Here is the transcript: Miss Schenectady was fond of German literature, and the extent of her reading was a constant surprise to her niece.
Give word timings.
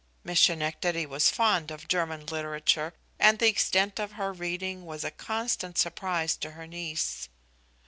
Miss 0.23 0.39
Schenectady 0.39 1.05
was 1.05 1.29
fond 1.29 1.69
of 1.69 1.87
German 1.87 2.25
literature, 2.25 2.95
and 3.19 3.37
the 3.37 3.45
extent 3.47 3.99
of 3.99 4.13
her 4.13 4.33
reading 4.33 4.83
was 4.83 5.03
a 5.03 5.11
constant 5.11 5.77
surprise 5.77 6.35
to 6.37 6.53
her 6.53 6.65
niece. 6.65 7.29